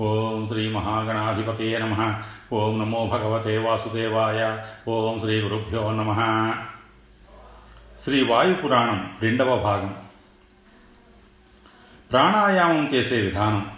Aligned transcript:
ఓం 0.00 0.48
శ్రీ 0.48 0.68
మహాగణాధిపతే 0.68 1.78
నమ. 1.78 2.22
ఓం 2.52 2.78
నమో 2.78 3.06
భగవతే 3.06 3.58
వాసుదేవాయ. 3.58 4.58
ఓం 4.88 5.20
శ్రీ 5.20 5.40
గురుభ్యో 5.40 5.92
నమ. 5.92 6.54
శ్రీ 8.04 8.24
వాయు 8.24 8.54
పురాణం 8.54 9.16
రెండవ 9.22 9.56
భాగం. 9.56 9.94
ప్రాణాయామం 12.12 12.86
చేసే 12.86 13.16
విధానం. 13.16 13.70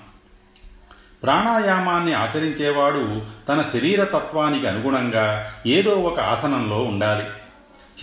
ప్రాణాయామాన్ని 1.22 2.12
ఆచరించేవాడు 2.12 3.22
తన 3.48 3.62
శరీర 3.72 4.04
తత్వానికి 4.04 4.66
అనుగుణంగా 4.66 5.52
ఏదో 5.66 5.94
ఒక 5.94 6.20
ఆసనంలో 6.20 6.84
ఉండాలి. 6.84 7.24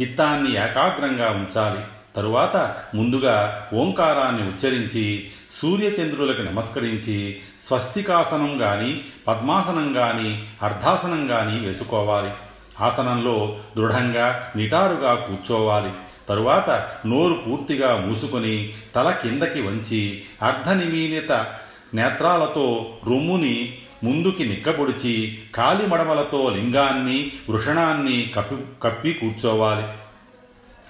చిత్తాన్ని 0.02 0.52
ఏకాగ్రంగా 0.52 1.30
ఉంచాలి. 1.30 1.84
తరువాత 2.16 2.76
ముందుగా 2.96 3.68
ఓంకారాన్ని 3.74 4.44
ఉచ్చరించి 4.44 5.32
సూర్యచంద్రులకు 5.62 6.42
నమస్కరించి 6.42 7.40
స్వస్తికాసనం 7.68 8.58
గాని 8.62 9.02
పద్మాసనం 9.28 9.94
గాని 9.98 10.44
అర్ధాసనం 10.62 11.32
గాని 11.32 11.66
వేసుకోవాలి. 11.66 12.32
ఆసనంలో 12.82 13.58
దృఢంగా 13.78 14.52
నిటారుగా 14.56 15.14
కూర్చోవాలి. 15.14 15.90
తరువాత 16.30 16.70
నోరు 17.08 17.34
పూర్తిగా 17.34 17.96
మూసుకొని 17.96 18.74
తల 18.96 19.12
కిందకి 19.12 19.62
వంచి 19.62 20.22
అర్ధనిమీలిత 20.42 21.32
నేత్రాలతో 21.94 22.94
రొమ్ముని 23.10 23.78
ముందుకి 24.04 24.46
నిక్కబొడిచి 24.46 25.38
కాలి 25.56 25.88
మడమలతో 25.88 26.50
లింగాన్ని 26.56 27.32
వృషణాన్ని 27.50 28.32
కప్పి 28.36 28.56
కప్పి 28.84 29.14
కూర్చోవాలి. 29.14 30.03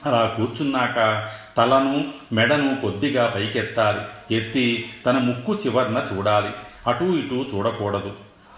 అలా 0.05 0.33
కూర్చున్నాక 0.37 1.29
తలను 1.57 2.05
మెడను 2.31 2.81
కొద్దిగా 2.81 3.33
పైకెత్తాలి. 3.35 4.35
ఎత్తి 4.37 4.89
తన 5.05 5.17
ముక్కు 5.17 5.55
చివర్న 5.55 6.05
చూడాలి. 6.13 6.49
అటూ 6.87 7.05
ఇటూ 7.05 7.35
చూడకూడదు. 7.35 8.11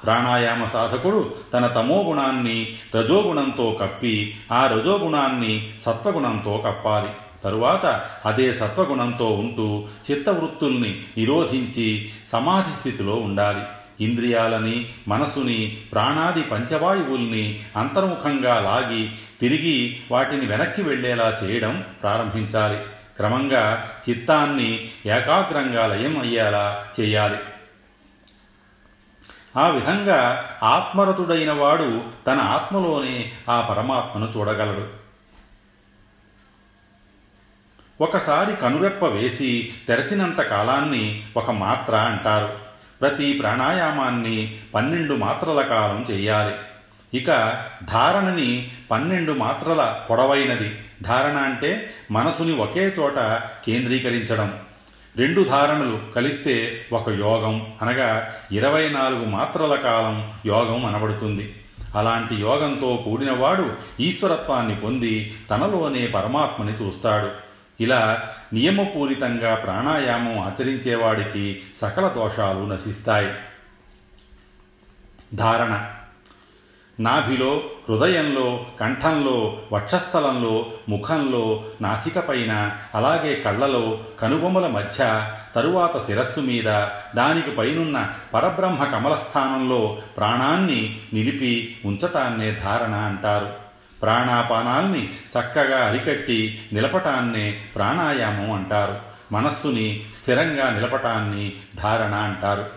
ప్రాణాయామ 0.03 0.65
సాధకుడు 0.65 1.33
తన 1.53 1.67
తమోగుణాన్ని 1.67 2.77
రజోగుణంతో 2.95 3.77
కప్పి 3.81 4.35
ఆ 4.51 4.67
రజోగుణాన్ని 4.67 5.73
సత్వగుణంతో 5.81 6.63
కప్పాలి. 6.65 7.09
తరువాత 7.43 8.05
అదే 8.25 8.53
సత్వగుణంతో 8.53 9.33
ఉంటూ 9.33 9.87
చిత్తవృత్తుల్ని 10.11 11.03
నిరోధించి 11.17 12.11
సమాధి 12.31 12.79
స్థితిలో 12.79 13.15
ఉండాలి. 13.15 13.61
ఇంద్రియాలని 14.01 14.93
మనసుని 15.07 15.83
ప్రాణాది 15.91 16.43
పంచవాయువుల్ని 16.43 17.65
అంతర్ముఖంగా 17.75 18.59
లాగి 18.59 19.11
తిరిగి 19.41 20.01
వాటిని 20.11 20.45
వెనక్కి 20.45 20.81
వెళ్ళేలా 20.81 21.37
చేయడం 21.43 21.85
ప్రారంభించాలి. 22.01 22.83
క్రమంగా 23.17 23.91
చిత్తాన్ని 24.09 24.91
ఏకాగ్రంగా 25.05 25.87
లయం 25.87 26.21
అయ్యేలా 26.21 26.85
చేయాలి. 26.99 27.37
ఆ 29.57 29.67
విధంగా 29.67 30.49
ఆత్మరతుడైన 30.63 31.51
వాడు 31.51 32.03
తన 32.27 32.39
ఆత్మలోనే 32.39 33.31
ఆ 33.49 33.61
పరమాత్మను 33.61 34.33
చూడగలడు. 34.37 34.87
ఒకసారి 38.01 38.55
కనురెప్ప 38.55 39.05
వేసి 39.05 39.73
తెరచినంత 39.87 40.41
కాలాన్ని 40.41 41.27
ఒక 41.37 41.51
మాత్ర 41.51 41.95
అంటారు. 41.95 42.64
ప్రతి 43.05 43.33
ప్రాణాయామాన్ని 43.33 44.59
పన్నెండు 44.75 45.13
మాత్రల 45.13 45.61
కాలం 45.61 46.05
చేయాలి. 46.11 46.55
ఇక 47.17 47.27
ధారణని 47.83 48.71
పన్నెండు 48.91 49.31
మాత్రల 49.31 49.99
పొడవైనది. 50.09 50.79
ధారణ 51.01 51.37
అంటే 51.37 51.93
మనసుని 52.11 52.55
ఒకే 52.55 52.93
చోట 52.99 53.15
కేంద్రీకరించడం. 53.65 54.59
రెండు 55.17 55.41
ధారణలు 55.41 55.99
కలిస్తే 56.15 56.85
ఒక 56.93 57.09
యోగం 57.09 57.73
అనగా 57.81 58.33
ఇరవై 58.51 58.89
నాలుగు 58.89 59.25
మాత్రల 59.25 59.75
కాలం 59.75 60.33
యోగం 60.45 60.85
అనబడుతుంది. 60.85 61.55
అలాంటి 61.95 62.35
యోగంతో 62.35 63.01
కూడినవాడు 63.05 63.73
ఈశ్వరత్వాన్ని 63.99 64.75
పొంది 64.75 65.35
తనలోనే 65.51 66.07
పరమాత్మని 66.07 66.73
చూస్తాడు. 66.73 67.44
ఇలా 67.81 68.33
నియమపూరితంగా 68.53 69.55
ప్రాణాయామం 69.55 70.39
ఆచరించేవాడికి 70.39 71.61
సకల 71.77 72.07
దోషాలు 72.07 72.65
నశిస్తాయి. 72.65 73.33
ధారణ. 75.35 75.91
నాభిలో 76.99 77.63
హృదయంలో 77.89 78.65
కంఠంలో 78.79 79.61
వక్షస్థలంలో 79.73 80.71
ముఖంలో 80.89 81.65
నాసికపైన 81.81 82.77
అలాగే 82.95 83.35
కళ్ళలో 83.35 83.99
కనుబొమ్మల 84.19 84.67
మధ్య 84.67 85.31
తరువాత 85.55 86.05
శిరస్సు 86.05 86.39
మీద 86.39 86.87
దానికి 87.15 87.51
పైనున్న 87.51 88.13
పరబ్రహ్మ 88.33 88.83
కమలస్థానంలో 88.83 90.01
ప్రాణాన్ని 90.17 91.01
నిలిపి 91.13 91.81
ఉంచటాన్నే 91.85 92.51
ధారణ 92.51 92.93
అంటారు. 92.93 93.64
ప్రాణాపానాల్ని 94.05 95.13
చక్కగా 95.13 95.87
అరికట్టి 95.87 96.65
నిలపటాన్నే 96.73 97.51
ప్రాణాయామం 97.75 98.51
అంటారు. 98.51 98.99
మనస్సుని 99.31 100.05
స్థిరంగా 100.15 100.69
నిలపటాన్ని 100.69 101.53
ధారణ 101.75 102.13
అంటారు. 102.15 102.69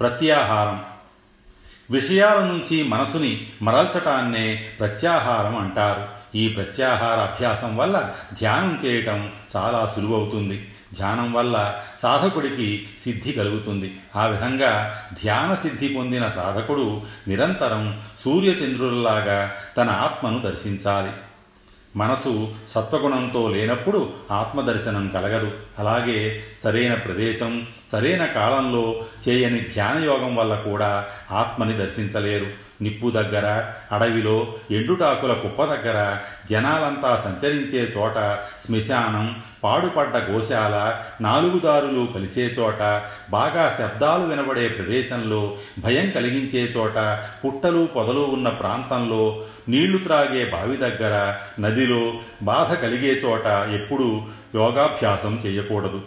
ప్రత్యాహారం. 0.00 0.84
విషయాల 1.90 2.38
నుంచి 2.38 2.82
మనసుని 2.82 3.50
మరల్చటాన్నే 3.62 4.70
ప్రత్యాహారం 4.78 5.56
అంటారు. 5.56 6.08
ఈ 6.34 6.48
ప్రత్యాహార 6.48 7.18
అభ్యాసం 7.18 7.76
వల్ల 7.76 8.14
ధ్యానం 8.32 8.80
చేయటం 8.84 9.32
చాలా 9.56 9.92
సులువవుతుంది. 9.96 10.71
ధ్యానం 10.96 11.32
వల్ల 11.32 11.74
సాధకుడికి 12.02 12.88
సిద్ధి 13.04 13.32
కలుగుతుంది. 13.32 14.00
ఆ 14.16 14.26
విధంగా 14.26 15.02
ధ్యాన 15.22 15.54
సిద్ధి 15.54 15.88
పొందిన 15.88 16.28
సాధకుడు 16.28 17.02
నిరంతరం 17.28 18.00
సూర్యచంద్రులలాగా 18.24 19.54
తన 19.76 19.90
ఆత్మను 19.90 20.38
దర్శించాలి. 20.38 21.10
మనసు 21.96 22.54
సత్వగుణంతో 22.68 23.50
లేనప్పుడు 23.50 24.12
ఆత్మదర్శనం 24.30 25.08
కలగదు. 25.08 25.52
అలాగే 25.78 26.44
సరైన 26.64 26.94
ప్రదేశం 26.94 27.66
సరైన 27.92 28.24
కాలంలో 28.24 29.04
చేయని 29.28 29.60
ధ్యానయోగం 29.60 30.36
వల్ల 30.36 30.54
కూడా 30.54 31.06
ఆత్మని 31.30 31.72
దర్శించలేరు. 31.72 32.46
నిప్పు 32.82 33.10
దగ్గర 33.10 33.72
అడవిలో 33.92 34.54
ఎండుటాకుల 34.70 35.32
కుప్ప 35.32 35.64
దగ్గర 35.64 36.18
జనాలంతా 36.50 37.22
సంచరించే 37.24 37.94
చోట 37.98 38.38
శ్మశానం 38.66 39.42
పాడుపడ్డ 39.64 40.16
గోశాల 40.16 41.04
నాలుగుదారులు 41.20 42.12
కలిసే 42.14 42.42
చోట 42.42 43.02
బాగా 43.30 43.76
శబ్దాలు 43.78 44.24
వినబడే 44.24 44.68
ప్రదేశంలో 44.68 45.56
భయం 45.78 46.10
కలిగించే 46.10 46.60
చోట 46.60 46.98
పుట్టలు 47.44 47.88
పొదలు 47.96 48.20
ఉన్న 48.20 48.48
ప్రాంతంలో 48.48 49.44
నీళ్ళు 49.68 49.98
త్రాగే 49.98 50.44
బావి 50.44 50.76
దగ్గర 50.76 51.34
నదిలో 51.60 52.20
బాధ 52.42 52.72
కలిగే 52.74 53.12
చోట 53.12 53.46
ఎప్పుడూ 53.46 54.22
యోగాభ్యాసం 54.54 55.42
చేయకూడదు. 55.46 56.00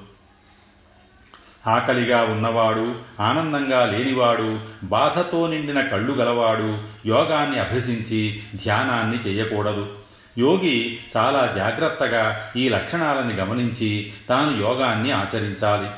ఆకలిగా 1.68 2.24
ఉన్నవాడు 2.24 2.96
ఆనందంగా 3.20 3.86
లేనివాడు 3.86 4.60
బాధతో 4.84 5.48
నిండిన 5.48 5.82
కళ్ళు 5.82 6.14
గలవాడు 6.14 6.78
యోగాన్ని 7.06 7.60
అభ్యసించి 7.60 8.42
ధ్యానాన్ని 8.56 9.18
చేయకూడదు. 9.18 10.05
యోగి 10.38 11.00
చాలా 11.18 11.54
జాగ్రత్తగా 11.56 12.52
ఈ 12.56 12.70
లక్షణాలని 12.70 13.34
గమనించి 13.34 14.14
తాను 14.30 14.62
యోగాన్ని 14.62 15.12
ఆచరించాలి. 15.12 15.90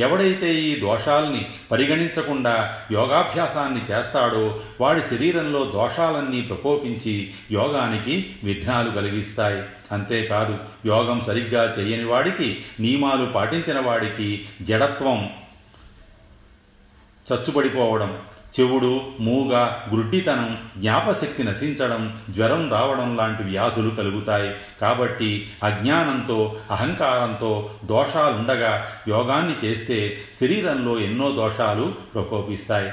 ఎవడైతే 0.00 0.54
ఈ 0.54 0.80
దోషాల్ని 0.80 1.46
పరిగణించకుండా 1.70 2.78
యోగాభ్యాసాన్ని 2.92 3.80
చేస్తాడో 3.90 4.60
వాడి 4.80 5.02
శరీరంలో 5.02 5.64
దోషాలన్నీ 5.64 6.40
ప్రకోపించి 6.40 7.34
యోగానికి 7.52 8.36
విఘ్నాలు 8.44 8.90
కలిగిస్తాయి. 8.90 9.62
అంతేకాదు 9.92 10.58
యోగం 10.86 11.20
సరిగ్గా 11.20 11.74
చేయని 11.78 12.04
వాడికి 12.04 12.64
నియమాలు 12.80 13.26
పాటించిన 13.26 13.80
వాడికి 13.80 14.46
జడత్వం 14.62 15.30
చచ్చుపడిపోవడం 17.32 18.18
చెవుడు 18.60 19.02
మూగ 19.20 19.54
గుడ్డితనం 19.94 20.58
జ్ఞాపశక్తి 20.76 21.44
నశించడం 21.44 22.20
జ్వరం 22.30 22.70
రావడం 22.70 23.16
లాంటి 23.16 23.42
వ్యాధులు 23.42 23.90
కలుగుతాయి. 23.90 24.54
కాబట్టి 24.80 25.52
అజ్ఞానంతో 25.64 26.56
అహంకారంతో 26.70 27.70
దోషాలుండగా 27.84 28.86
యోగాన్ని 29.08 29.66
చేస్తే 29.66 30.18
శరీరంలో 30.40 31.00
ఎన్నో 31.00 31.30
దోషాలు 31.30 31.94
ప్రకోపిస్తాయి. 32.14 32.92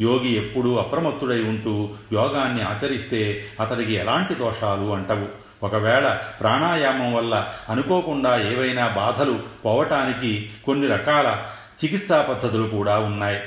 యోగి 0.00 0.36
ఎప్పుడూ 0.36 0.76
అప్రమత్తుడై 0.76 1.40
ఉంటూ 1.42 1.88
యోగాన్ని 2.12 2.62
ఆచరిస్తే 2.62 3.44
అతడికి 3.60 3.94
ఎలాంటి 3.94 4.34
దోషాలు 4.34 4.92
అంటవు. 4.92 5.48
ఒకవేళ 5.62 6.18
ప్రాణాయామం 6.40 7.14
వల్ల 7.14 7.48
అనుకోకుండా 7.68 8.50
ఏవైనా 8.50 8.88
బాధలు 8.88 9.40
పోవటానికి 9.64 10.50
కొన్ని 10.64 10.86
రకాల 10.86 11.42
చికిత్సా 11.84 12.22
పద్ధతులు 12.22 12.68
కూడా 12.68 12.98
ఉన్నాయి. 12.98 13.40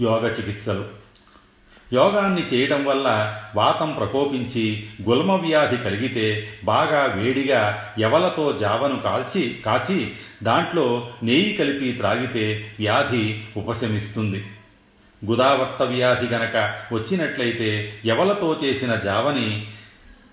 యోగ 0.00 0.28
చికిత్సలు. 0.28 0.84
యోగాన్ని 1.92 2.42
చేయడం 2.42 2.84
వల్ల 2.84 3.38
వాతం 3.54 3.92
ప్రకోపించి 3.92 4.86
గుల్మ 5.02 5.32
వ్యాధి 5.32 5.76
కలిగితే 5.76 6.48
బాగా 6.64 7.04
వేడిగా 7.16 7.94
ఎవలతో 7.98 8.52
జావను 8.52 9.02
కాల్చి 9.02 9.58
కాచి 9.66 10.14
దాంట్లో 10.42 11.10
నెయ్యి 11.22 11.56
కలిపి 11.56 11.92
త్రాగితే 11.92 12.72
వ్యాధి 12.78 13.40
ఉపశమిస్తుంది. 13.56 14.46
గుదావర్త 15.24 15.82
వ్యాధి 15.82 16.26
గనక 16.26 16.56
వచ్చినట్లయితే 16.92 18.00
ఎవలతో 18.04 18.56
చేసిన 18.64 18.94
జావని 18.94 19.66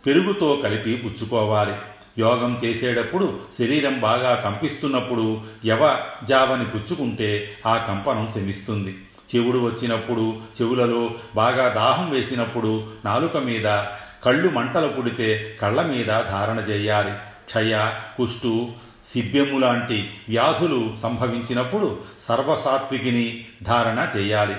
పెరుగుతో 0.06 0.60
కలిపి 0.64 0.96
పుచ్చుకోవాలి. 0.96 1.74
యోగం 2.20 2.60
చేసేటప్పుడు 2.64 3.40
శరీరం 3.60 4.00
బాగా 4.00 4.36
కంపిస్తున్నప్పుడు 4.36 5.42
యవ 5.66 6.00
జావని 6.24 6.66
పుచ్చుకుంటే 6.66 7.58
ఆ 7.66 7.78
కంపనం 7.78 8.30
శమిస్తుంది. 8.36 8.98
చెవుడు 9.36 9.58
వచ్చినప్పుడు 9.58 10.38
చెవులలో 10.62 11.12
బాగా 11.36 11.68
దాహం 11.68 12.12
వేసినప్పుడు 12.12 12.88
నాలుక 13.06 13.38
మీద 13.38 13.84
కళ్ళు 14.26 14.50
మంటలు 14.50 14.88
పుడితే 14.88 15.58
కళ్ళ 15.62 15.82
మీద 15.82 16.06
ధారణ 16.06 16.60
చేయాలి. 16.60 17.12
క్షయ 17.46 17.92
కుష్టు 18.18 18.68
సిబ్బెమ్ము 19.14 19.60
లాంటి 19.60 20.12
వ్యాధులు 20.30 20.98
సంభవించినప్పుడు 21.04 22.00
సర్వసాత్వికిని 22.22 23.46
ధారణ 23.64 24.08
చేయాలి. 24.18 24.56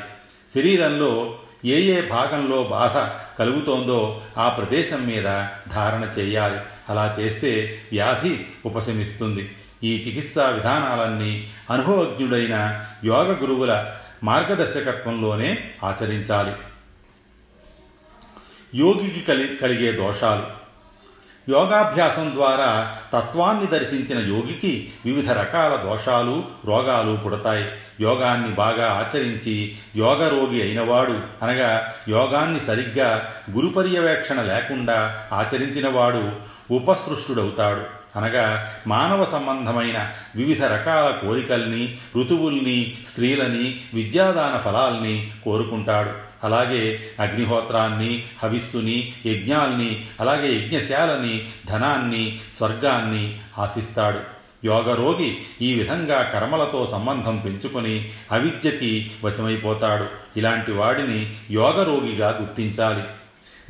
శరీరంలో 0.54 1.38
ఏ 1.64 1.80
ఏ 1.80 2.08
భాగంలో 2.08 2.62
బాధ 2.62 2.96
కలుగుతోందో 3.38 4.20
ఆ 4.38 4.48
ప్రదేశం 4.48 5.06
మీద 5.06 5.24
ధారణ 5.72 6.08
చేయాలి. 6.18 6.58
అలా 6.88 7.16
చేస్తే 7.18 7.80
వ్యాధి 7.92 8.38
ఉపశమిస్తుంది. 8.66 9.56
ఈ 9.84 9.96
చికిత్సా 9.96 10.48
విధానాలన్నీ 10.48 11.48
అనుభవజ్ఞుడైన 11.70 12.86
యోగ 13.04 13.32
గురువుల 13.42 13.92
మార్గదర్శకత్వంలోనే 14.24 15.70
ఆచరించాలి. 15.84 16.52
యోగికి 18.74 19.20
కలి 19.20 19.56
కలిగే 19.56 19.92
దోషాలు. 19.92 20.66
యోగాభ్యాసం 21.48 22.32
ద్వారా 22.34 22.96
తత్వాన్ని 23.12 23.66
దర్శించిన 23.66 24.36
యోగికి 24.36 24.92
వివిధ 25.04 25.30
రకాల 25.30 25.76
దోషాలు 25.76 26.44
రోగాలు 26.64 27.16
పుడతాయి. 27.16 27.72
యోగాన్ని 28.00 28.48
బాగా 28.48 28.92
ఆచరించి 28.92 29.76
యోగ 29.96 30.28
రోగి 30.28 30.62
అయినవాడు 30.62 31.20
అనగా 31.42 31.94
యోగాన్ని 32.08 32.60
సరిగ్గా 32.60 33.34
గురు 33.50 33.68
పర్యవేక్షణ 33.68 34.42
లేకుండా 34.42 35.28
ఆచరించినవాడు 35.32 36.32
ఉపసృష్టుడవుతాడు. 36.70 38.05
అనగా 38.16 38.72
మానవ 38.86 39.24
సంబంధమైన 39.24 40.12
వివిధ 40.36 40.64
రకాల 40.64 41.26
కోరికల్ని 41.26 41.98
ఋతువుల్ని 42.16 42.98
స్త్రీలని 43.08 43.80
విద్యాదాన 43.94 44.58
ఫలాల్ని 44.58 45.30
కోరుకుంటాడు. 45.44 46.10
అలాగే 46.44 47.10
అగ్నిహోత్రాన్ని 47.20 48.24
హవిస్సుని 48.42 49.12
యజ్ఞాల్ని 49.26 50.06
అలాగే 50.20 50.52
యజ్ఞశాలని 50.52 51.48
ధనాన్ని 51.66 52.38
స్వర్గాన్ని 52.56 53.38
ఆశిస్తాడు. 53.58 54.18
యోగరోగి 54.64 55.36
ఈ 55.62 55.74
విధంగా 55.74 56.22
కర్మలతో 56.22 56.88
సంబంధం 56.92 57.36
పెంచుకొని 57.36 58.08
అవిద్యకి 58.32 59.10
వశమైపోతాడు. 59.24 60.06
ఇలాంటి 60.36 60.72
వాడిని 60.72 61.36
యోగరోగిగా 61.50 62.38
గుర్తించాలి. 62.40 63.02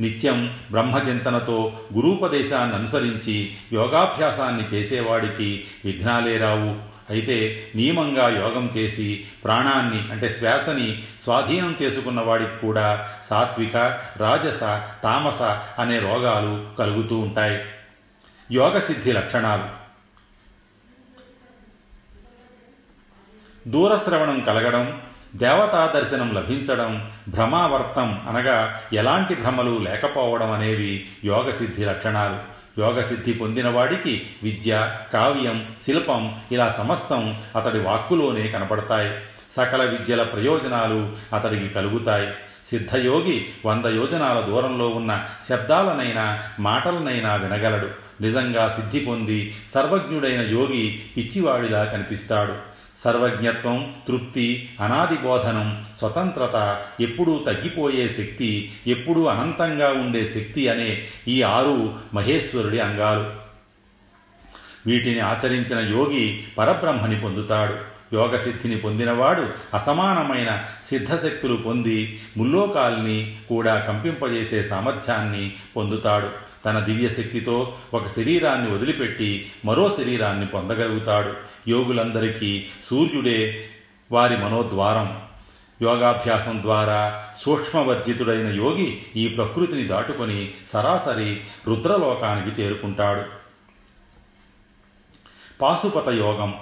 నిత్యం 0.00 0.58
బ్రహ్మచింతనతో 0.70 1.78
గురూపదేశాన్ని 1.94 2.76
అనుసరించి 2.76 3.56
యోగాభ్యాసాన్ని 3.72 4.64
చేసేవాడికి 4.64 5.64
విఘ్నాలే 5.84 6.38
రావు. 6.38 6.96
అయితే 7.10 7.70
నియమంగా 7.75 8.28
యోగం 8.28 8.72
చేసి 8.76 9.26
ప్రాణాన్ని 9.44 10.12
అంటే 10.12 10.31
శ్వాసని 10.31 11.02
స్వాధీనం 11.22 11.76
చేసుకున్న 11.82 12.20
వాడికి 12.20 12.58
కూడా 12.60 13.10
సాత్విక 13.31 13.76
రాజస 14.16 14.60
తామస 15.02 15.43
అనే 15.81 15.98
రోగాలు 15.98 16.76
కలుగుతూ 16.78 17.19
ఉంటాయి. 17.19 17.64
యోగసిద్ధి 18.52 19.12
లక్షణాలు. 19.12 19.87
దూరశ్రవణం 23.70 24.40
కలగడం 24.40 25.02
దేవతా 25.36 25.92
దర్శనం 25.94 26.34
లభించడం 26.34 27.10
భ్రమావర్తం 27.28 28.20
అనగా 28.28 28.80
ఎలాంటి 28.92 29.34
భ్రమలు 29.34 29.78
లేకపోవడం 29.78 30.50
అనేవి 30.50 31.06
యోగసిద్ధి 31.24 31.84
లక్షణాలు. 31.84 32.38
యోగసిద్ధి 32.80 33.32
పొందినవాడికి 33.32 34.26
విద్య 34.42 34.92
కావ్యం 35.12 35.66
శిల్పం 35.82 36.36
ఇలా 36.52 36.74
సమస్తం 36.78 37.40
అతడి 37.56 37.80
వాక్కులోనే 37.80 38.48
కనపడతాయి. 38.48 39.12
సకల 39.56 39.84
విద్యల 39.84 40.22
ప్రయోజనాలు 40.22 41.12
అతడికి 41.34 41.68
కలుగుతాయి. 41.68 42.28
సిద్ధయోగి 42.70 43.46
వంద 43.66 43.86
యోజనాల 43.86 44.40
దూరంలో 44.40 44.88
ఉన్న 44.88 45.24
శబ్దాలనైనా 45.50 46.42
మాటలనైనా 46.60 47.34
వినగలడు. 47.34 47.88
నిజంగా 48.20 48.68
సిద్ధి 48.68 49.00
పొంది 49.00 49.54
సర్వజ్ఞుడైన 49.74 50.40
యోగి 50.40 51.02
పిచ్చివాడిలా 51.16 51.84
కనిపిస్తాడు. 51.84 52.75
సర్వజ్ఞత్వం 53.04 53.94
తృప్తి 54.08 54.69
అనాది 54.81 55.19
బోధనం 55.19 55.84
స్వతంత్రత 55.96 56.87
ఎప్పుడూ 57.00 57.44
తగ్గిపోయే 57.46 58.08
శక్తి 58.08 58.72
ఎప్పుడూ 58.87 59.25
అనంతంగా 59.25 59.88
ఉండే 59.88 60.25
శక్తి 60.34 60.69
అనే 60.69 61.06
ఈ 61.28 61.43
ఆరు 61.43 61.94
మహేశ్వరుడి 62.14 62.81
అంగాలు. 62.81 63.31
వీటిని 64.87 65.20
ఆచరించిన 65.20 65.96
యోగి 65.96 66.44
పరబ్రహ్మని 66.58 67.20
పొందుతాడు. 67.20 67.95
యోగసిద్ధిని 68.12 68.76
పొందినవాడు 68.76 69.49
అసమానమైన 69.75 70.64
సిద్ధశక్తులు 70.91 71.56
పొంది 71.56 72.20
ముల్లోకాల్ని 72.37 73.37
కూడా 73.49 73.81
కంపింపజేసే 73.81 74.62
సామర్థ్యాన్ని 74.62 75.55
పొందుతాడు. 75.76 76.31
తన 76.64 76.79
దివ్యశక్తితో 76.79 77.75
ఒక 77.94 78.06
శరీరాన్ని 78.06 78.70
వదిలిపెట్టి 78.70 79.53
మరో 79.64 79.94
శరీరాన్ని 79.99 80.47
పొందగలుగుతాడు. 80.47 81.35
యోగులందరికీ 81.69 82.67
సూర్యుడే 82.91 83.69
వారి 84.12 84.37
మనోద్వారం. 84.37 85.20
యోగాభ్యాసం 85.82 86.62
ద్వారా 86.62 87.25
సూక్ష్మవర్జితుడైన 87.44 88.47
యోగి 88.47 89.03
ఈ 89.17 89.29
ప్రకృతిని 89.29 89.85
దాటుకొని 89.85 90.50
సరాసరి 90.73 91.41
రుద్రలోకానికి 91.67 92.62
చేరుకుంటాడు. 92.62 93.23
పాశుపత 95.61 96.08
యోగం. 96.08 96.55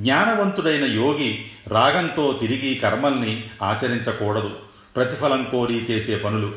జ్ఞానవంతుడైన 0.00 0.84
యోగి 0.84 1.44
రాగంతో 1.68 2.38
తిరిగి 2.40 2.74
కర్మల్ని 2.74 3.44
ఆచరించకూడదు. 3.62 4.50
ప్రతిఫలం 4.96 5.48
కోరి 5.50 5.74
చేసే 5.74 6.16
పనులు. 6.16 6.54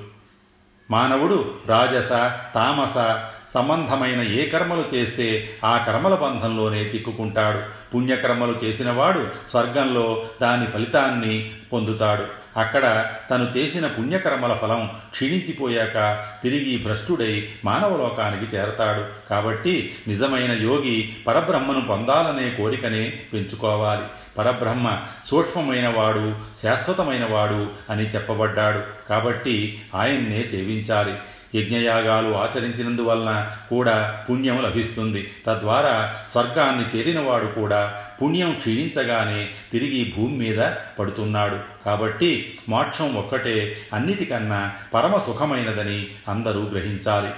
మానవుడు 0.92 1.54
రాజస 1.68 2.10
తామస 2.56 3.24
సంబంధమైన 3.54 4.22
ఏ 4.22 4.50
కర్మలు 4.50 4.96
చేస్తే 4.96 5.50
ఆ 5.64 5.78
కర్మల 5.78 6.16
బంధంలోనే 6.16 6.82
చిక్కుకుంటాడు. 6.82 7.60
పుణ్యకర్మలు 7.96 8.60
చేసినవాడు 8.64 9.28
స్వర్గంలో 9.50 10.26
దాని 10.42 10.68
ఫలితాన్ని 10.68 11.54
పొందుతాడు. 11.74 12.43
అక్కడ 12.58 13.14
తను 13.32 13.52
చేసిన 13.58 13.88
పుణ్యకర్మల 13.88 14.54
ఫలం 14.54 14.92
క్షీణించిపోయాక 15.12 16.26
తిరిగి 16.44 16.78
భ్రష్టుడై 16.78 17.50
మానవలోకానికి 17.66 18.56
చేరతాడు. 18.56 19.30
కాబట్టి 19.30 19.96
నిజమైన 20.08 20.52
యోగి 20.52 21.16
పరబ్రహ్మను 21.28 21.82
పొందాలనే 21.82 22.50
కోరికనే 22.50 23.20
పెంచుకోవాలి. 23.34 24.06
పరబ్రహ్మ 24.38 25.00
సూక్ష్మమైన 25.32 25.88
వాడు 25.88 26.36
శాశ్వతమైన 26.64 27.26
వాడు 27.26 27.72
అని 27.90 28.04
చెప్పబడ్డాడు. 28.04 29.10
కాబట్టి 29.10 29.82
ఆయన్నే 29.96 30.44
సేవించాలి. 30.44 31.14
యజ్ఞయాగాలు 31.56 32.34
ఆచరించినందువలన 32.34 33.56
కూడా 33.70 34.26
పుణ్యం 34.30 34.62
లభిస్తుంది. 34.62 35.32
తద్వారా 35.46 36.26
స్వర్గాన్ని 36.32 36.98
చేరినవాడు 36.98 37.46
కూడా 37.46 38.06
పుణ్యం 38.22 38.54
క్షీణించగానే 38.54 39.50
తిరిగి 39.72 40.14
భూమి 40.18 40.38
మీద 40.38 40.72
పడుతున్నాడు. 41.00 41.60
కాబట్టి 41.86 42.60
మోక్షం 42.70 43.16
ఒక్కటే 43.16 43.78
అన్నిటికన్నా 43.94 44.74
పరమ 44.94 45.18
సుఖమైనదని 45.18 46.08
అందరూ 46.28 46.62
గ్రహించాలి. 46.62 47.32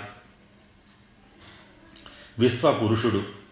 విశ్వపురుషుడు 2.39 3.44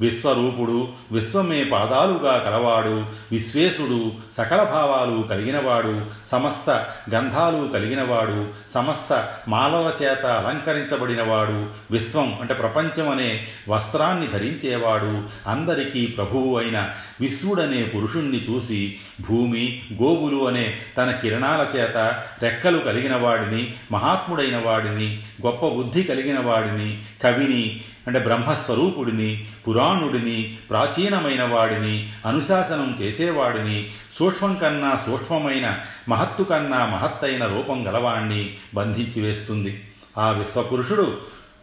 విశ్వరూపుడు 0.00 0.78
విశ్వమే 1.12 1.64
పాదాలుగా 1.64 2.34
కలవాడు 2.38 2.96
విశ్వేశుడు 3.32 4.12
సకల 4.32 4.62
భావాలు 4.62 5.22
కలిగినవాడు 5.22 5.94
సమస్త 6.30 6.70
గంధాలు 7.14 7.62
కలిగినవాడు 7.68 8.40
సమస్త 8.74 9.12
మాలల 9.48 9.88
చేత 10.02 10.24
అలంకరించబడినవాడు 10.40 11.60
విశ్వం 11.90 12.28
అంటే 12.40 12.54
ప్రపంచం 12.54 13.08
అనే 13.10 13.30
వస్త్రాన్ని 13.68 14.28
ధరించేవాడు 14.28 15.12
అందరికీ 15.46 16.06
ప్రభువు 16.06 16.58
అయిన 16.58 16.78
విశ్వుడనే 17.20 17.82
పురుషుణ్ణి 17.94 18.40
చూసి 18.48 18.80
భూమి 19.20 19.64
గోవులు 20.02 20.40
అనే 20.46 20.66
తన 20.98 21.10
కిరణాల 21.10 21.62
చేత 21.76 21.96
రెక్కలు 22.42 22.78
కలిగిన 22.78 23.16
వాడిని 23.16 23.74
మహాత్ముడైన 23.92 24.58
వాడిని 24.66 25.08
గొప్ప 25.46 25.68
బుద్ధి 25.68 26.02
కలిగిన 26.02 26.38
వాడిని 26.40 26.88
కవిని 27.22 27.64
అంటే 28.06 28.18
బ్రహ్మస్వరూపుడిని 28.18 29.30
పురా 29.66 29.83
పురాణుడిని 29.84 30.58
ప్రాచీనమైన 30.70 31.44
వాడిని 31.44 32.10
అనుశాసనం 32.26 32.98
చేసేవాడిని 33.00 33.90
సూక్ష్మం 34.18 34.54
కన్నా 34.54 35.00
సూక్ష్మమైన 35.06 35.78
మహత్తు 36.08 36.42
కన్నా 36.42 36.86
మహత్తైన 36.86 37.46
రూపం 37.46 37.86
గలవాణ్ణి 37.86 38.54
బంధించి 38.74 39.22
వేస్తుంది. 39.22 39.84
ఆ 40.18 40.30
విశ్వపురుషుడు 40.30 41.16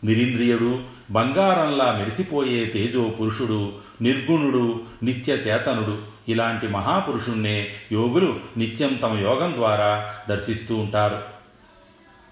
నిరింద్రియుడు 0.04 0.80
బంగారంలా 1.12 1.96
మెరిసిపోయే 2.00 2.66
తేజో 2.66 3.10
పురుషుడు 3.10 3.72
నిర్గుణుడు 4.02 4.82
నిత్యచేతనుడు. 5.04 5.98
ఇలాంటి 6.28 6.68
మహాపురుషుణ్ణే 6.68 7.74
యోగులు 7.92 8.40
నిత్యం 8.58 8.94
తమ 8.94 9.20
యోగం 9.20 9.54
ద్వారా 9.54 10.14
దర్శిస్తూ 10.30 10.76
ఉంటారు. 10.76 11.31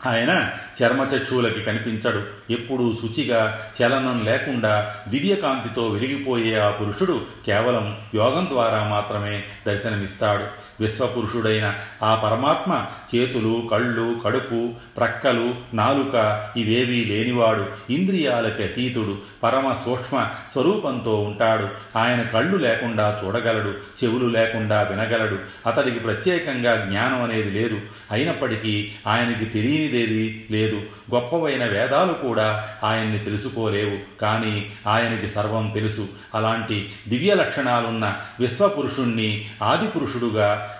ఆయన 0.05 0.51
చర్మచక్షువులకి 0.83 1.61
కనిపించడు. 1.61 2.51
ఎప్పుడూ 2.53 2.93
శుచిగా 2.93 3.59
చలనం 3.81 4.21
లేకుండా 4.25 4.95
దివ్యకాంతితో 5.07 5.87
వెలిగిపోయే 5.87 6.59
ఆ 6.59 6.69
పురుషుడు 6.69 7.21
కేవలం 7.45 7.97
యోగం 8.15 8.47
ద్వారా 8.51 8.83
మాత్రమే 8.83 9.43
దర్శనమిస్తాడు. 9.67 10.43
విశ్వపురుషుడైన 10.79 11.75
ఆ 12.03 12.15
పరమాత్మ 12.15 12.85
చేతులు 13.15 13.67
కళ్ళు 13.71 14.21
కడుపు 14.25 14.73
ప్రక్కలు 14.97 15.55
నాలుక 15.73 16.47
ఇవేవీ 16.57 17.05
లేనివాడు 17.05 17.65
ఇంద్రియాలకి 17.89 18.63
అతీతుడు 18.63 19.17
పరమ 19.43 19.73
సూక్ష్మ 19.73 20.29
స్వరూపంతో 20.53 21.15
ఉంటాడు. 21.21 21.67
ఆయన 21.97 22.21
కళ్ళు 22.21 22.57
లేకుండా 22.57 23.19
చూడగలడు 23.25 23.69
చెవులు 24.03 24.25
లేకుండా 24.25 24.81
వినగలడు. 24.81 25.39
అతడికి 25.67 25.99
ప్రత్యేకంగా 25.99 26.85
జ్ఞానం 26.85 27.23
అనేది 27.23 27.51
లేదు. 27.51 27.81
అయినప్పటికీ 28.11 28.91
ఆయనకి 29.07 29.45
తెలియని 29.45 29.88
తెలియదేది 29.91 30.47
లేదు. 30.51 30.83
గొప్పవైన 31.15 31.65
వేదాలు 31.65 32.13
కూడా 32.13 32.77
ఆయన్ని 32.83 33.19
తెలుసుకోలేవు. 33.19 34.19
కానీ 34.19 34.71
ఆయనకి 34.87 35.27
సర్వం 35.27 35.69
తెలుసు. 35.69 36.07
అలాంటి 36.35 36.95
దివ్య 37.07 37.33
లక్షణాలున్న 37.33 38.21
విశ్వపురుషుణ్ణి 38.39 39.49
ఆదిపురుషుడుగా 39.63 40.75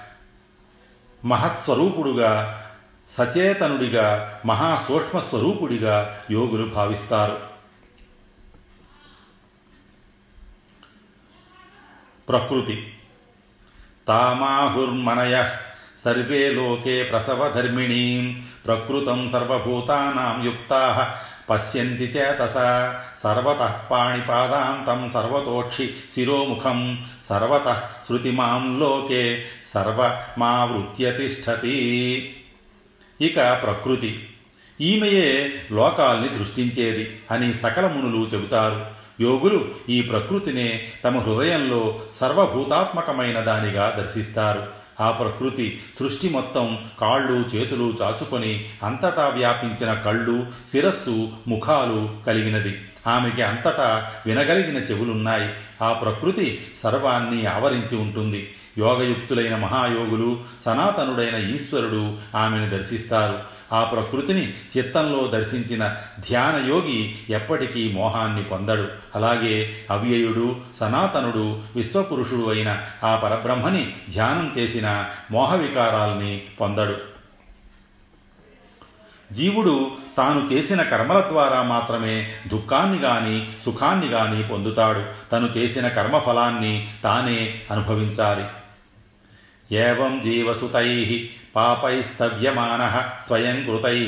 మహత్స్వరూపుడుగా 1.25 2.65
సచేతనుడిగా 3.09 4.41
మహాసూక్ష్మ 4.45 5.19
స్వరూపుడిగా 5.19 6.21
యోగులు 6.31 6.65
భావిస్తారు. 6.65 7.39
ప్రకృతి. 12.29 12.93
తామాహుర్మనయ 14.07 15.43
సర్వే 16.05 16.51
లోకే 16.51 17.03
ప్రసవధర్మిణీం 17.03 18.43
ప్రకృతం 18.65 19.29
సర్వభూతానాం 19.29 20.45
యుక్తా. 20.45 21.15
పశ్యంతి 21.49 22.03
చేతస. 22.03 22.53
సర్వత 23.23 23.81
పాణిపాదాంతం 23.91 25.09
సర్వతోక్షి 25.09 25.89
శిరోముఖం. 26.15 27.05
సర్వత 27.29 27.83
శృతిమాం 28.09 28.79
లోకే 28.79 29.45
సర్వమావృత్య 29.73 31.11
తిష్టతి 31.11 32.35
ఇక 33.21 33.35
ప్రకృతి. 33.35 34.29
ఈమెయే 34.81 35.53
లోకాల్ని 35.71 36.29
సృష్టించేది 36.29 37.19
అని 37.31 37.53
సకల 37.53 37.87
మునులు 37.87 38.25
చెబుతారు. 38.25 38.85
యోగులు 39.23 39.67
ఈ 39.89 40.01
ప్రకృతినే 40.01 40.87
తమ 41.03 41.19
హృదయంలో 41.19 42.01
సర్వభూతాత్మకమైన 42.21 43.39
దానిగా 43.39 43.95
దర్శిస్తారు. 43.99 44.78
ఆ 45.01 45.11
ప్రకృతి 45.11 45.79
సృష్టి 45.99 46.29
మొత్తం 46.29 46.85
కాళ్ళు 46.99 47.55
చేతులు 47.55 47.97
చాచుకొని 48.01 48.65
అంతటా 48.83 49.27
వ్యాపించిన 49.27 49.93
కళ్ళు 49.93 50.47
శిరస్సు 50.71 51.29
ముఖాలు 51.47 52.09
కలిగినది. 52.27 52.75
ఆమెకి 53.07 53.41
అంతటా 53.41 54.11
వినగలిగిన 54.25 54.77
చెవులున్నాయి. 54.77 55.49
ఆ 55.81 55.93
ప్రకృతి 55.93 56.67
సర్వాన్ని 56.83 57.45
ఆవరించి 57.45 57.97
ఉంటుంది. 57.97 58.53
యోగయుక్తులైన 58.77 59.55
మహాయోగులు 59.55 60.39
సనాతనుడైన 60.65 61.35
ఈశ్వరుడు 61.35 62.17
ఆమెను 62.35 62.69
దర్శిస్తారు. 62.69 63.58
ఆ 63.73 63.83
ప్రకృతిని 63.83 64.53
చిత్తంలో 64.77 65.27
దర్శించిన 65.27 65.95
ధ్యానయోగి 66.19 67.15
ఎప్పటికీ 67.29 67.91
మోహాన్ని 67.91 68.43
పొందడు. 68.43 68.87
అలాగే 69.15 69.85
అవ్యయుడు 69.91 70.55
సనాతనుడు 70.79 71.59
విశ్వపురుషుడు 71.75 72.49
అయిన 72.49 72.81
ఆ 73.03 73.15
పరబ్రహ్మని 73.15 73.93
ధ్యానం 74.09 74.53
చేసిన 74.57 75.05
మోహ 75.31 75.55
వికారాల్ని 75.55 76.41
పొందడు. 76.61 76.97
జీవుడు 79.33 79.91
తాను 80.17 80.53
చేసిన 80.53 80.81
కర్మల 80.81 81.21
ద్వారా 81.21 81.61
మాత్రమే 81.61 82.31
దుఃఖాన్ని 82.47 82.99
గాని 82.99 83.49
సుఖాన్ని 83.65 84.07
గాని 84.07 84.43
పొందుతాడు. 84.43 85.05
తను 85.31 85.49
చేసిన 85.57 85.87
కర్మఫలాన్ని 85.87 86.87
తానే 87.03 87.61
అనుభవించాలి. 87.71 88.45
ఏం 89.69 90.13
జీవసుతై 90.23 90.89
పాపైస్తవ్యమాన 91.55 92.83
స్వయం 93.27 93.57
కృతై 93.65 93.99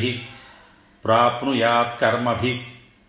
ప్రాప్నుయాత్ 1.05 1.95
కర్మభి 2.01 2.53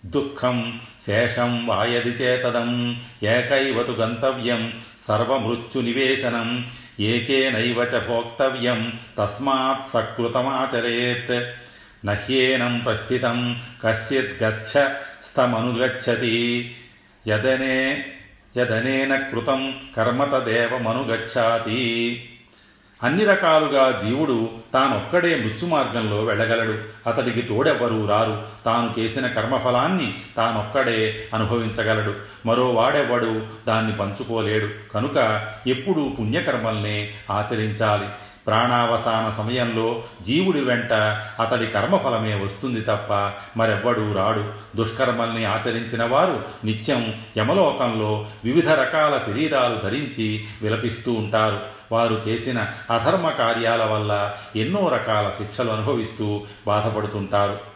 దుఃఖం 0.04 0.80
శేషం 1.06 1.66
వాయది 1.66 2.10
చేతదం 2.10 2.70
ఏకైవతు 3.22 3.92
గంతవ్యం 3.92 4.62
సర్వమృత్యునివేశనం 5.06 6.48
ఏకేనైవ 7.00 7.82
చ 7.84 8.00
భోక్తవ్యం 8.06 8.80
తస్మాత్ 9.18 9.86
సకృతమాచరేత్ 9.92 11.36
నహ్యేనం 12.06 12.80
ప్రస్థితం 12.84 13.38
కశ్చిత్ 13.84 14.42
గచ్చ 14.42 14.72
స్తమనుగచ్చతి 15.22 16.34
యదనే 17.26 17.78
యదనేన 18.56 19.16
కృతం 19.16 19.74
కర్మ 19.96 20.24
తదేవమనుగచ్చాతి 20.24 21.82
అన్ని 23.02 23.24
రకాలుగా 23.24 24.00
జీవుడు 24.04 24.48
తానొక్కడే 24.74 25.36
మృత్యు 25.36 25.68
మార్గంలో 25.68 26.24
వెళ్ళగలడు. 26.24 26.78
అతడికి 27.08 27.42
తోడెవ్వరూ 27.42 28.06
రారు. 28.06 28.42
తాను 28.66 29.00
చేసిన 29.00 29.26
కర్మఫలాన్ని 29.26 30.14
తానొక్కడే 30.36 31.28
అనుభవించగలడు. 31.34 32.14
మరో 32.46 32.70
వాడెవ్వడు 32.70 33.42
దాన్ని 33.68 33.96
పంచుకోలేడు. 33.96 34.68
కనుక 34.94 35.46
ఎప్పుడూ 35.66 36.08
పుణ్యకర్మల్నే 36.08 37.10
ఆచరించాలి. 37.30 38.06
ప్రాణావసాన 38.46 39.42
సమయంలో 39.42 40.02
జీవుడి 40.26 40.60
వెంట 40.60 40.92
అతడి 41.40 41.66
కర్మఫలమే 41.66 42.34
వస్తుంది 42.34 42.80
తప్ప 42.80 43.30
మరెవ్వడూ 43.58 44.12
రాడు. 44.12 44.52
దుష్కర్మల్ని 44.76 45.44
ఆచరించిన 45.44 46.04
వారు 46.04 46.44
నిత్యం 46.64 47.20
యమలోకంలో 47.38 48.26
వివిధ 48.44 48.68
రకాల 48.68 49.20
శరీరాలు 49.26 49.74
ధరించి 49.84 50.44
విలపిస్తూ 50.62 51.12
ఉంటారు. 51.12 51.60
వారు 51.92 52.22
చేసిన 52.28 52.66
అధర్మ 52.90 53.28
కార్యాల 53.28 53.84
వల్ల 53.84 54.34
ఎన్నో 54.56 54.88
రకాల 54.88 55.30
శిక్షలు 55.38 55.70
అనుభవిస్తూ 55.70 56.40
బాధపడుతుంటారు. 56.66 57.71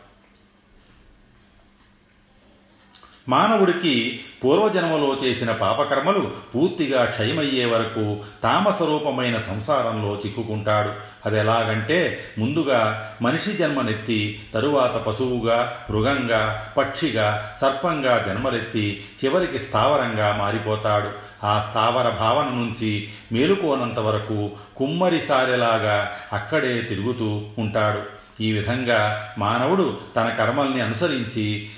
మానవుడికి 3.28 4.20
పూర్వజన్మలో 4.44 5.16
చేసిన 5.24 5.52
పాపకర్మలు 5.52 6.30
పూర్తిగా 6.54 7.04
క్షయమయ్యే 7.04 7.64
వరకు 7.64 8.16
తామసరూపమైన 8.42 9.36
సంసారంలో 9.36 10.18
చిక్కుకుంటాడు. 10.26 10.92
అది 11.26 11.38
ఎలాగంటే 11.38 12.18
ముందుగా 12.38 13.12
మనిషి 13.22 13.52
జన్మనెత్తి 13.52 14.42
తరువాత 14.54 14.94
పశువుగా 14.94 15.86
మృగంగా 15.90 16.72
పక్షిగా 16.76 17.54
సర్పంగా 17.60 18.24
జన్మలెత్తి 18.28 19.04
చివరికి 19.24 19.58
స్థావరంగా 19.58 20.36
మారిపోతాడు. 20.38 21.10
ఆ 21.44 21.66
స్థావర 21.70 22.08
భావన 22.08 22.44
నుంచి 22.44 23.08
మేలుకోనంత 23.32 23.98
వరకు 23.98 24.50
కుమ్మరి 24.76 25.20
సారెలాగా 25.20 26.12
అక్కడే 26.32 26.80
తిరుగుతూ 26.80 27.42
ఉంటాడు. 27.58 28.16
ఈ 28.42 28.52
విధంగా 28.52 29.32
మానవుడు 29.38 29.96
తన 30.16 30.28
కర్మల్ని 30.28 30.80
అనుసరించి 30.80 31.68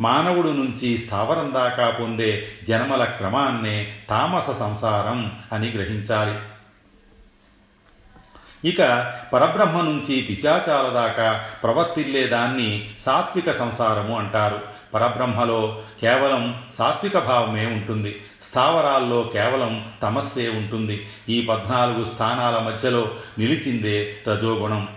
మానవుడు 0.00 0.48
నుంచి 0.48 0.98
స్థావరం 0.98 1.54
దాకా 1.54 1.90
పొందే 1.90 2.48
జన్మల 2.68 3.04
క్రమాన్నే 3.04 3.94
తామస 4.10 4.50
సంసారం 4.50 5.38
అని 5.52 5.70
గ్రహించాలి. 5.70 6.38
ఇక 8.68 8.78
పరబ్రహ్మ 9.32 9.80
నుంచి 9.80 10.26
పిశాచాల 10.30 10.88
దాకా 10.88 11.44
ప్రవర్తిల్లే 11.62 12.26
దాన్ని 12.26 12.90
సాత్విక 12.98 13.50
సంసారము 13.50 14.18
అంటారు. 14.18 14.60
పరబ్రహ్మలో 14.94 15.82
కేవలం 16.00 16.62
సాత్విక 16.78 17.18
భావమే 17.18 17.66
ఉంటుంది. 17.66 18.22
స్థావరాల్లో 18.42 19.30
కేవలం 19.32 19.92
తమస్సే 20.02 20.48
ఉంటుంది. 20.48 21.08
ఈ 21.28 21.40
పద్నాలుగు 21.40 22.04
స్థానాల 22.04 22.58
మధ్యలో 22.58 23.10
నిలిచిందే 23.38 24.16
రజోగుణం. 24.28 24.88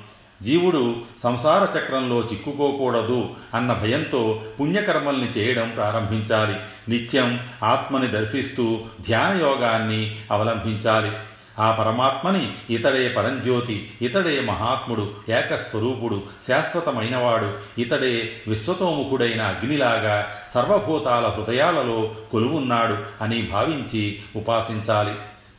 జీవుడు 0.44 0.96
సంసార 1.24 1.78
చక్రంలో 1.78 2.20
చిక్కుకోకూడదు 2.20 3.30
అన్న 3.54 3.74
భయంతో 3.74 4.42
పుణ్యకర్మల్ని 4.60 5.28
చేయడం 5.28 5.70
ప్రారంభించాలి. 5.70 6.56
నిత్యం 6.90 7.48
ఆత్మని 7.64 8.08
దర్శిస్తూ 8.08 8.82
ధ్యానయోగాన్ని 9.02 10.16
అవలంబించాలి 10.32 11.12
ఆ 11.60 11.72
పరమాత్మని 11.72 12.52
ఇతడే 12.70 13.10
పరంజ్యోతి 13.10 13.90
ఇతడే 14.02 14.40
మహాత్ముడు 14.40 15.12
ఏకస్వరూపుడు 15.30 16.24
శాశ్వతమైనవాడు 16.48 17.82
ఇతడే 17.82 18.32
విశ్వతోముఖుడైన 18.48 19.42
అగ్నిలాగా 19.42 20.28
సర్వభూతాల 20.56 21.28
హృదయాలలో 21.28 22.16
కొలువున్నాడు 22.32 23.24
అని 23.24 23.42
భావించి 23.42 24.20
ఉపాసించాలి. 24.36 25.12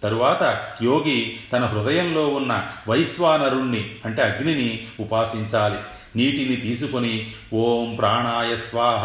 తరువాత 0.02 0.68
యోగి 0.82 1.36
తన 1.52 1.64
హృదయంలో 1.64 2.28
ఉన్న 2.28 2.66
వైశ్వానరుణ్ణి 2.88 3.90
అంటే 4.04 4.22
అగ్నిని 4.22 4.86
ఉపాసించాలి. 5.00 5.76
నీటిని 6.16 6.56
తీసుకొని 6.56 7.30
ఓం 7.54 7.94
ప్రాణాయ 7.94 8.56
స్వాహ 8.56 9.04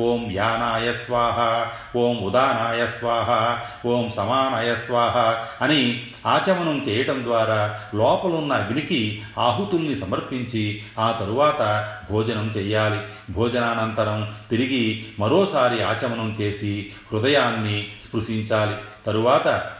ఓం 0.00 0.32
యానాయ 0.32 0.92
స్వాహ 0.92 1.66
ఓం 1.98 2.16
ఉదానాయ 2.18 2.86
స్వాహ 2.86 3.58
ఓం 3.88 4.10
సమానాయ 4.10 4.74
స్వాహ 4.74 5.46
అని 5.64 6.06
ఆచమనం 6.26 6.84
చేయటం 6.88 7.24
ద్వారా 7.24 7.80
లోపలున్న 7.94 8.52
అగ్నికి 8.52 9.22
ఆహుతుల్ని 9.38 10.00
సమర్పించి 10.00 10.82
ఆ 10.98 11.12
తరువాత 11.20 11.92
భోజనం 12.10 12.52
చెయ్యాలి. 12.56 13.00
భోజనానంతరం 13.32 14.34
తిరిగి 14.50 15.04
మరోసారి 15.18 15.82
ఆచమనం 15.82 16.36
చేసి 16.40 16.92
హృదయాన్ని 17.12 17.86
స్పృశించాలి. 18.08 18.76
తరువాత 19.06 19.70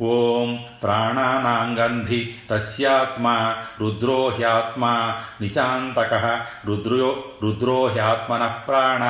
ओम 0.00 0.56
प्राणानांगंधि 0.56 2.34
तस्यात्मा 2.50 3.50
रुद्रो 3.80 4.28
ह्यात्मा 4.28 5.20
निशांतक 5.40 6.42
रुद्रो 6.66 7.38
रुद्रो 7.42 7.86
ह्यात्मन 7.86 8.46
प्राण 8.46 9.02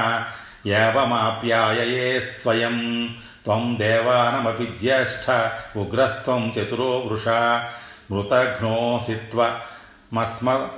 एवमाप्याये 0.70 2.20
स्वयं 2.20 3.08
त्वं 3.44 3.74
देवानमपि 3.74 4.66
ज्येष्ठ, 4.66 5.30
उग्रस्त्वं 5.76 6.50
चतुरो 6.50 7.08
वृषा 7.10 7.70
मृतघ्नोऽसि 8.12 9.14
त्वमस्म 9.14 10.68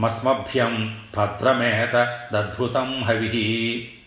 मस्मभ्यं 0.00 0.88
भद्रमेत 1.16 1.94
दद्भुतं 2.32 3.04
हविः। 3.04 4.03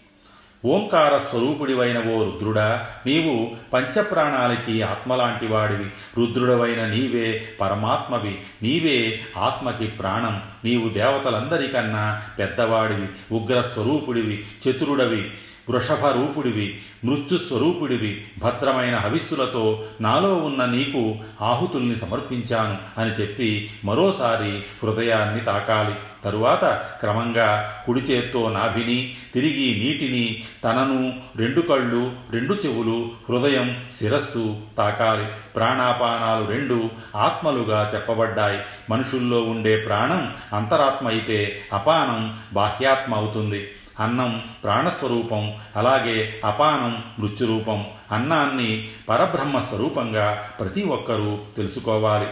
ఓంకార 0.66 1.18
స్వరూపుడివైన 1.18 2.12
ఓ 2.12 2.24
రుద్రుడా 2.24 2.88
నీవు 3.06 3.56
పంచప్రాణాలకి 3.74 4.82
ఆత్మలాంటి 4.82 5.48
వాడివి 5.48 5.86
రుద్రుడవైన 6.18 6.86
నీవే 6.86 7.50
పరమాత్మవి. 7.62 8.38
నీవే 8.64 9.20
ఆత్మకి 9.38 9.88
ప్రాణం. 9.88 10.42
నీవు 10.66 10.90
దేవతలందరికన్నా 10.90 12.22
పెద్దవాడివి. 12.40 13.08
ఉగ్ర 13.32 13.62
స్వరూపుడివి 13.62 14.46
చతురుడవి. 14.70 15.32
వృషభ 15.70 16.06
రూపుడివి 16.06 16.82
మృత్యుస్వరూపుడివి 17.06 18.26
భద్రమైన 18.40 18.98
హవిస్సులతో 18.98 19.86
నాలో 20.02 20.36
ఉన్న 20.36 20.66
నీకు 20.66 21.16
ఆహుతుల్ని 21.42 21.96
సమర్పించాను 21.96 23.02
అని 23.02 23.12
చెప్పి 23.12 23.72
మరోసారి 23.86 24.62
హృదయాన్ని 24.84 25.46
తాకాలి. 25.46 25.96
తరువాత 26.24 26.66
క్రమంగా 27.00 27.84
కుడి 27.86 28.00
చేత్తో 28.00 28.50
నాభిని 28.50 29.16
తిరిగి 29.34 29.84
నీటిని 29.84 30.44
తనను 30.64 31.20
రెండు 31.36 31.62
కళ్ళు 31.62 32.12
రెండు 32.32 32.54
చెవులు 32.54 33.12
హృదయం 33.30 33.86
శిరస్సు 34.00 34.58
తాకాలి. 34.78 35.26
ప్రాణాపానాలు 35.56 36.46
రెండు 36.46 36.90
ఆత్మలుగా 37.16 37.92
చెప్పబడ్డాయి. 37.96 38.60
మనుషుల్లో 38.90 39.44
ఉండే 39.44 39.78
ప్రాణం 39.78 40.34
అంతరాత్మ 40.54 41.08
అయితే 41.08 41.62
అపానం 41.74 42.38
బాహ్యాత్మ 42.54 43.16
అవుతుంది. 43.16 43.68
అన్నం 44.00 44.50
ప్రాణస్వరూపం 44.64 45.56
అలాగే 45.76 46.42
అపానం 46.46 47.06
మృత్యురూపం. 47.20 47.88
అన్నాన్ని 48.12 48.92
పరబ్రహ్మ 49.10 49.62
స్వరూపంగా 49.62 50.50
ప్రతి 50.60 50.84
ఒక్కరూ 50.84 51.40
తెలుసుకోవాలి. 51.56 52.28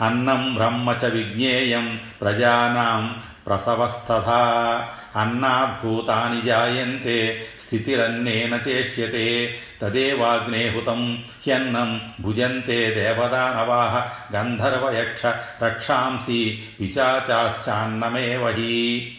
అన్నం 0.00 0.54
బ్రహ్మ 0.54 0.90
చ 0.90 1.04
విజ్ఞేయం 1.04 2.00
ప్రజానాం 2.20 3.22
ప్రసవస్తథా. 3.46 4.88
అన్నాద్భూతాని 5.16 6.46
జాయంతే 6.46 7.46
స్థితిరన్నేన 7.66 8.60
చేష్యతే 8.68 9.54
తదేవాగ్నేహుతం 9.82 11.24
హ్యన్నం 11.46 12.00
భుజంతే 12.20 12.90
దేవదానవాహ 12.90 14.10
గంధర్వయక్ష 14.36 15.26
రక్షాంసి 15.64 16.62
పిశాచాస్యాన్నమేవ 16.80 18.50
హి. 18.50 19.12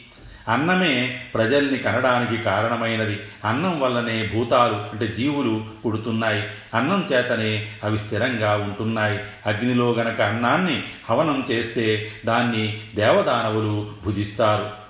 అన్నమే 0.50 1.22
ప్రజల్ని 1.34 1.78
కనడానికి 1.78 2.44
కారణమైనది. 2.44 3.20
అన్నం 3.46 3.80
వల్లనే 3.80 4.30
భూతాలు 4.34 4.74
అంటే 4.74 5.08
జీవులు 5.08 5.66
పుడుతున్నాయి. 5.86 6.44
అన్నం 6.74 7.08
చేతనే 7.14 7.68
అవి 7.84 7.98
స్థిరంగా 7.98 8.56
ఉంటున్నాయి. 8.56 9.20
అగ్నిలో 9.46 9.94
గనక 9.94 10.22
అన్నాన్ని 10.22 10.84
హవనం 11.10 11.46
చేస్తే 11.52 12.12
దాన్ని 12.26 12.82
దేవదానవులు 12.96 13.92
భుజిస్తారు. 14.06 14.85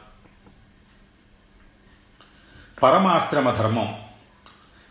పరమాశ్రమ 2.83 3.51
ధర్మం 3.51 3.95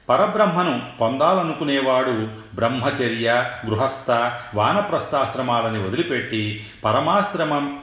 పరబ్రహ్మను 0.09 0.83
పొందాలనుకునేవాడు 1.01 2.29
బ్రహ్మచర్య 2.55 3.51
గృహస్థ 3.67 4.33
వానప్రస్థాశ్రమాలని 4.55 5.79
వదిలిపెట్టి 5.79 6.67
పరమాశ్రమం 6.85 7.81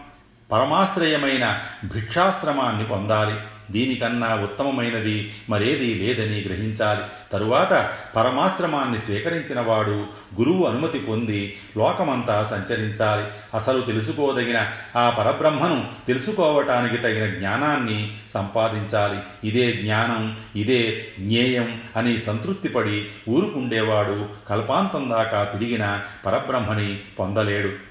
పరమాశ్రయమైన 0.52 1.64
భిక్షాశ్రమాన్ని 1.86 2.86
పొందాలి. 2.86 3.36
దీనికన్నా 3.72 4.36
ఉత్తమమైనది 4.36 5.34
మరేదీ 5.50 5.94
లేదని 5.94 6.42
గ్రహించాలి. 6.42 7.02
తరువాత 7.32 7.94
పరమాశ్రమాన్ని 8.16 9.00
స్వీకరించినవాడు 9.00 10.06
గురువు 10.40 10.66
అనుమతి 10.66 11.00
పొంది 11.00 11.58
లోకమంతా 11.78 12.44
సంచరించాలి. 12.44 13.28
అసలు 13.54 13.82
తెలుసుకోదగిన 13.82 14.68
ఆ 14.96 15.10
పరబ్రహ్మను 15.10 15.90
తెలుసుకోవటానికి 16.08 16.98
తగిన 16.98 17.34
జ్ఞానాన్ని 17.34 18.18
సంపాదించాలి. 18.34 19.50
ఇదే 19.50 19.72
జ్ఞానం 19.72 20.38
ఇదే 20.56 21.06
జ్ఞేయం 21.20 21.82
అని 21.96 22.18
సంతృప్తిపడి 22.18 23.06
ఊరుకుండేవాడు 23.30 24.30
కల్పాంతం 24.50 25.10
దాకా 25.10 25.44
తిరిగిన 25.44 26.02
పరబ్రహ్మని 26.26 27.00
పొందలేడు. 27.20 27.91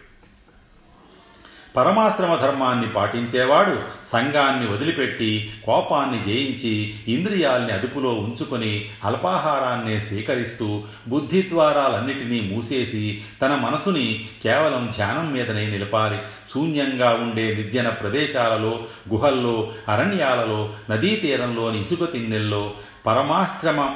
పరమాశ్రమ 1.76 2.34
ధర్మాన్ని 2.36 2.88
పాటించేవాడు 2.92 3.78
సంఘాన్ని 4.12 4.70
వదిలిపెట్టి 4.70 5.52
కోపాన్ని 5.66 6.18
జయించి 6.24 6.94
ఇంద్రియాల్ని 7.08 7.72
అదుపులో 7.72 8.14
ఉంచుకొని 8.14 8.84
అల్పాహారాన్నే 9.04 10.00
స్వీకరిస్తూ 10.00 10.82
బుద్ధి 11.08 11.42
ద్వారాలన్నిటినీ 11.42 12.40
మూసేసి 12.40 13.22
తన 13.42 13.54
మనసుని 13.54 14.26
కేవలం 14.42 14.86
ధ్యానం 14.96 15.32
మీదనే 15.32 15.66
నిలపాలి. 15.66 16.18
శూన్యంగా 16.54 17.10
ఉండే 17.14 17.54
నిర్జన 17.54 17.88
ప్రదేశాలలో 17.88 18.82
గుహల్లో 19.08 19.72
అరణ్యాలలో 19.88 20.72
నదీ 20.90 21.16
తీరంలోని 21.16 21.80
ఇసుక 21.80 22.12
తిన్నెల్లో 22.12 22.74
పరమాశ్రమ 23.06 23.94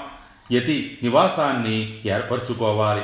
యతి 0.53 0.99
నివాసాన్ని 1.03 2.01
ఏర్పరచుకోవాలి. 2.07 3.03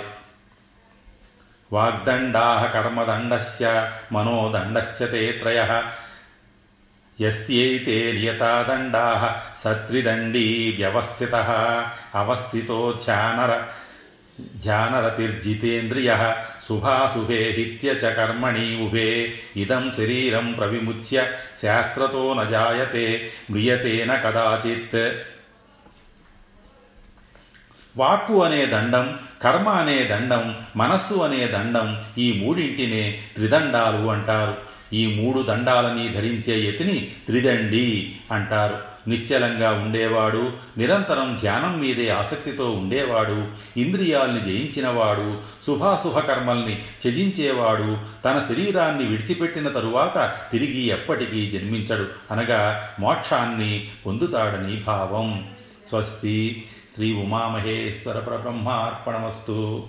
వాగ్దండా 1.70 2.46
కర్మదండస్య 2.72 3.66
మనోదండశ్చ 4.12 4.98
తే 5.06 5.22
త్రయ 5.40 5.60
యస్త్యైతే 7.18 7.96
నియతాదండా 8.12 9.04
సత్రిదండీ 9.62 10.46
వ్యవస్థిత 10.78 11.34
అవస్థితో 12.14 12.78
ధ్యానర 13.04 13.52
ధ్యానరతిర్జితేంద్రియ 14.62 16.10
శుభాశుభే 16.66 17.40
హిత్య 17.56 17.90
చ 17.94 18.12
కర్మణి 18.14 18.68
ఉభే 18.84 19.10
ఇదం 19.56 19.84
శరీరం 19.92 20.46
ప్రవిముచ్య 20.52 21.16
శాస్త్రతో 21.62 22.22
న 22.34 22.44
జాయతే 22.50 23.06
మ్రియతే 23.50 23.94
న 24.04 24.14
కదాచిత్ 24.16 25.00
వాక్కు 27.96 28.44
అనే 28.44 28.66
దండం 28.66 29.18
కర్మ 29.42 29.68
అనే 29.68 30.04
దండం 30.04 30.56
మనస్సు 30.76 31.14
అనే 31.14 31.46
దండం 31.46 32.04
ఈ 32.18 32.32
మూడింటినే 32.32 33.22
త్రిదండాలు 33.36 34.10
అంటారు. 34.10 34.56
ఈ 34.94 35.06
మూడు 35.06 35.42
దండాలని 35.42 36.08
ధరించే 36.08 36.68
యతిని 36.68 37.12
త్రిదండి 37.26 38.16
అంటారు. 38.32 38.90
నిశ్చలంగా 39.08 39.70
ఉండేవాడు 39.70 40.52
నిరంతరం 40.78 41.38
ధ్యానం 41.40 41.80
మీదే 41.80 42.08
ఆసక్తితో 42.08 42.70
ఉండేవాడు 42.70 43.46
ఇంద్రియాల్ని 43.76 44.40
జయించినవాడు 44.40 45.38
శుభాశుభ 45.66 46.18
కర్మల్ని 46.18 46.82
త్యజించేవాడు 47.02 47.98
తన 48.24 48.46
శరీరాన్ని 48.48 49.04
విడిచిపెట్టిన 49.04 49.68
తరువాత 49.68 50.34
తిరిగి 50.52 50.86
ఎప్పటికీ 50.86 51.50
జన్మించడు. 51.50 52.06
అనగా 52.30 52.88
మోక్షాన్ని 53.00 53.88
పొందుతాడని 54.06 54.82
భావం. 54.86 55.48
స్వస్తి. 55.88 56.64
శ్రీ 57.00 57.12
ఉమామహేశ్వర 57.12 58.18
పరబ్రహ్మార్పణమస్తు. 58.18 59.86